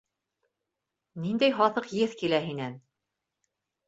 Ниндәй 1.25 1.53
һаҫыҡ 1.59 1.89
еҫ 1.97 2.15
килә 2.21 2.39
һинән? 2.47 2.73